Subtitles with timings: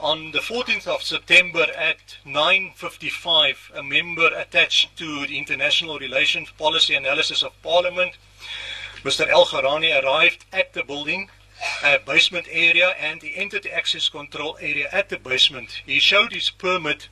[0.00, 6.94] On the 14th of September at 9:55, a member attached to the International Relations Policy
[6.94, 8.14] Analysis of Parliament,
[9.02, 9.26] Mr.
[9.26, 11.30] El Gharani, arrived at the building,
[11.82, 15.82] uh, basement area, and he entered the access control area at the basement.
[15.84, 17.08] He showed his permit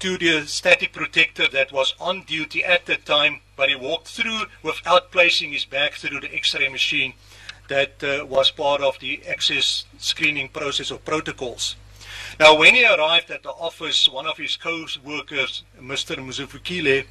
[0.00, 4.44] to the static protector that was on duty at the time, but he walked through
[4.62, 7.14] without placing his bag through the X-ray machine
[7.68, 11.76] that uh, was part of the access screening process or protocols.
[12.40, 16.16] Now, when he arrived at the office, one of his co-workers, Mr.
[16.16, 17.04] Muzufukile,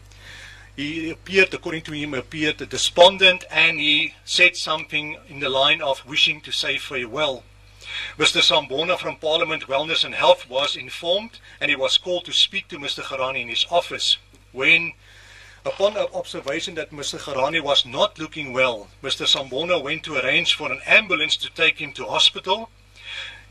[0.76, 6.03] he appeared, according to him, appeared despondent and he said something in the line of
[6.08, 7.44] wishing to say farewell.
[8.17, 8.41] Mr.
[8.41, 12.80] Sambona from Parliament Wellness and Health was informed and he was called to speak to
[12.80, 13.03] Mr.
[13.03, 14.17] Garani in his office.
[14.52, 14.94] When,
[15.64, 17.20] upon observation that Mr.
[17.20, 19.27] Garani was not looking well, Mr.
[19.27, 22.72] Sambona went to arrange for an ambulance to take him to hospital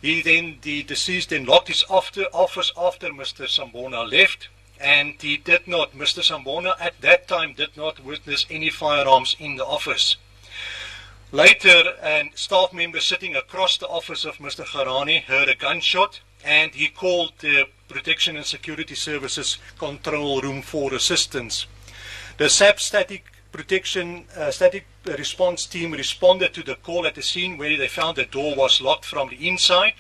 [0.01, 3.47] He then, the deceased then locked his after, office after Mr.
[3.47, 4.49] Sambona left
[4.81, 6.23] and he did not, Mr.
[6.23, 10.17] Sambona at that time did not witness any firearms in the office.
[11.33, 14.65] Later, a staff member sitting across the office of Mr.
[14.65, 20.95] Garani heard a gunshot and he called the Protection and Security Services control room for
[20.95, 21.67] assistance.
[22.39, 27.57] The SAP static protection uh, static response team responded to the call at the scene
[27.57, 29.95] where they found the door was locked from the inside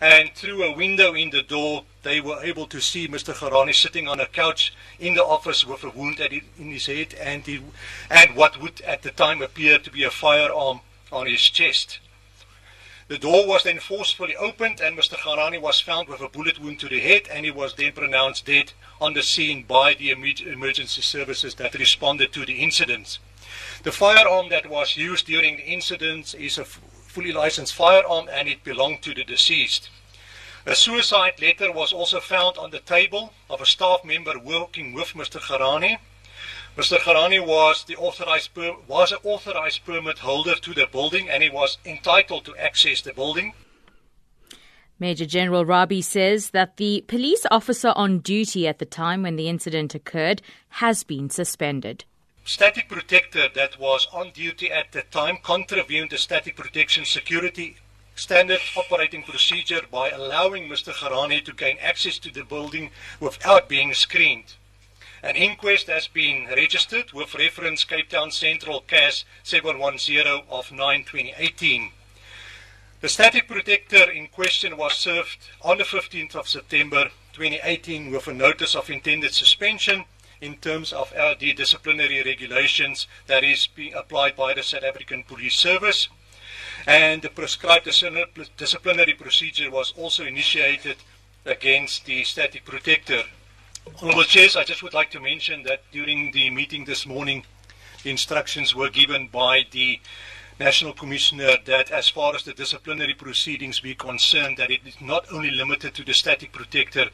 [0.00, 3.32] and through a window in the door they were able to see Mr.
[3.32, 6.86] Garani sitting on a couch in the office with a wound at it, in his
[6.86, 7.62] head and he,
[8.10, 12.00] and what would at the time appear to be a firearm on his chest.
[13.06, 15.18] The door was then forcefully opened and Mr.
[15.18, 18.46] Garani was found with a bullet wound to the head and he was then pronounced
[18.46, 23.18] dead on the scene by the emergency services that responded to the incident.
[23.82, 28.64] The firearm that was used during the incident is a fully licensed firearm and it
[28.64, 29.90] belonged to the deceased.
[30.64, 35.08] A suicide letter was also found on the table of a staff member working with
[35.08, 35.38] Mr.
[35.38, 35.98] Garani.
[36.76, 36.98] Mr.
[36.98, 38.50] Garani was the authorized
[38.88, 43.12] was an authorized permit holder to the building and he was entitled to access the
[43.12, 43.52] building.
[44.98, 49.48] Major General Rabi says that the police officer on duty at the time when the
[49.48, 50.42] incident occurred
[50.80, 52.04] has been suspended.
[52.44, 57.76] Static protector that was on duty at the time contravened the static protection security
[58.16, 60.92] standard operating procedure by allowing Mr.
[60.92, 62.90] Garani to gain access to the building
[63.20, 64.54] without being screened.
[65.24, 71.92] An inquest has been registered with reference Cape Town Central CAS 710 of 9 2018.
[73.00, 78.34] The static protector in question was served on the 15th of September 2018 with a
[78.34, 80.04] notice of intended suspension
[80.42, 85.56] in terms of our disciplinary regulations that is being applied by the South African Police
[85.56, 86.10] Service.
[86.86, 87.86] And the prescribed
[88.58, 90.96] disciplinary procedure was also initiated
[91.46, 93.22] against the static protector.
[94.00, 97.44] Honorable Chairs, I just would like to mention that during the meeting this morning,
[98.02, 100.00] the instructions were given by the
[100.58, 105.30] National Commissioner that as far as the disciplinary proceedings be concerned, that it is not
[105.30, 107.10] only limited to the static protector,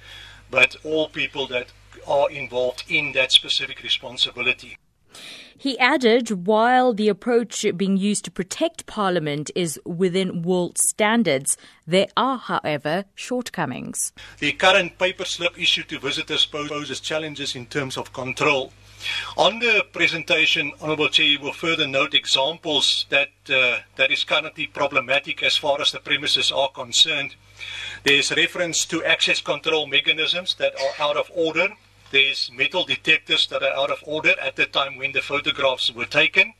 [0.51, 1.73] but all people that
[2.07, 4.77] are involved in that specific responsibility.
[5.61, 12.07] He added, while the approach being used to protect Parliament is within world standards, there
[12.17, 14.15] are, however, shortcomings.
[14.39, 18.73] The current paper slip issued to visitors poses challenges in terms of control.
[19.37, 24.67] On the presentation, Honourable Chair, you will further note examples that uh, that is currently
[24.67, 27.35] problematic as far as the premises are concerned.
[28.05, 31.69] There is reference to access control mechanisms that are out of order
[32.11, 36.07] there's metal detectors that are out of order at the time when the photographs were
[36.07, 36.55] taken.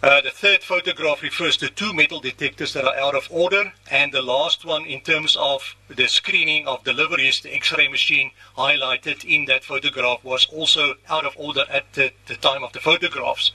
[0.00, 4.12] Uh, the third photograph refers to two metal detectors that are out of order, and
[4.12, 9.24] the last one, in terms of the screening of deliveries, the x ray machine highlighted
[9.24, 13.50] in that photograph was also out of order at the, the, time of the photographs.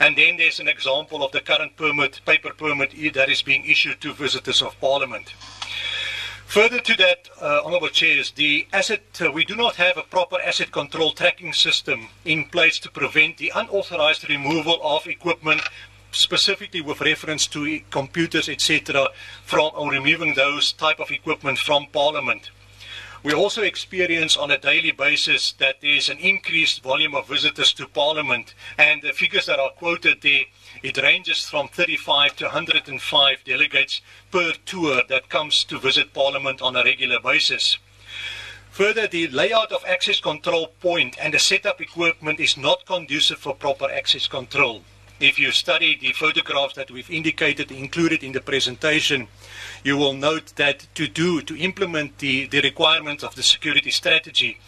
[0.00, 4.00] And then there's an example of the current permit, paper permit that is being issued
[4.00, 5.32] to visitors of Parliament.
[6.46, 10.40] Further to that, uh, Honourable Chairs, the asset, uh, we do not have a proper
[10.40, 15.62] asset control tracking system in place to prevent the unauthorized removal of equipment,
[16.12, 19.08] specifically with reference to computers, etc.,
[19.44, 22.50] from or removing those type of equipment from Parliament.
[23.24, 27.72] We also experience on a daily basis that there is an increased volume of visitors
[27.72, 30.42] to Parliament, and the figures that are quoted there,
[30.82, 36.76] it ranges from 35 to 105 delegates per tour that comes to visit Parliament on
[36.76, 37.78] a regular basis.
[38.72, 43.54] Further, the layout of access control point and the setup equipment is not conducive for
[43.54, 44.82] proper access control.
[45.20, 49.28] If you study the photographs that we've indicated included in the presentation,
[49.82, 54.58] you will note that to do to implement the, the requirements of the security strategy,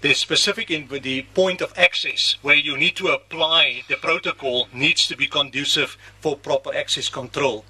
[0.00, 5.06] the specific in the point of access where you need to apply the protocol needs
[5.06, 7.64] to be conducive for proper access control.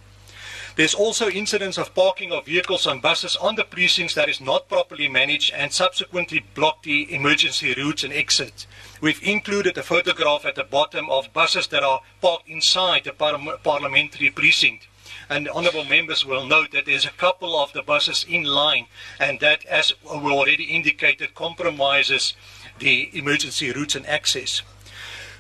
[0.81, 4.67] There's also incidents of parking of vehicles on buses on the precincts that is not
[4.67, 8.67] properly managed and subsequently block the emergency routes and exits.
[9.03, 13.59] We've included a photograph at the bottom of buses that are parked inside the par-
[13.63, 14.89] parliamentary precinct.
[15.29, 18.87] And honourable members will note that there's a couple of the buses in line,
[19.19, 22.33] and that, as we already indicated, compromises
[22.79, 24.63] the emergency routes and access.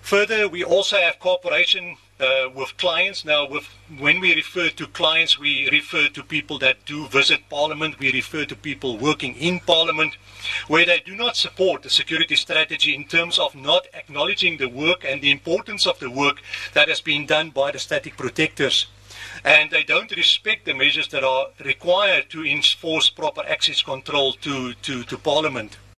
[0.02, 3.24] Further, we also have cooperation uh, with clients.
[3.24, 3.64] Now, with,
[3.98, 7.98] when we refer to clients, we refer to people that do visit Parliament.
[7.98, 10.16] We refer to people working in Parliament,
[10.68, 15.04] where they do not support the security strategy in terms of not acknowledging the work
[15.04, 16.40] and the importance of the work
[16.74, 18.86] that has been done by the static protectors.
[19.44, 24.74] And they don't respect the measures that are required to enforce proper access control to,
[24.74, 25.78] to, to Parliament.